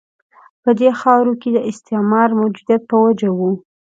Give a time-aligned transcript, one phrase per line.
[0.63, 3.51] په دې خاورو کې د استعمار د موجودیت په وجه وه.